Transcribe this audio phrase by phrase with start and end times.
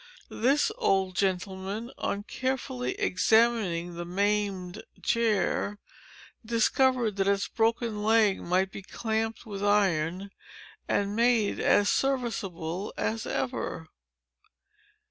[0.31, 5.77] This old gentleman, on carefully examining the maimed chair,
[6.43, 10.31] discovered that its broken leg might be clamped with iron
[10.87, 13.89] and made as serviceable as ever."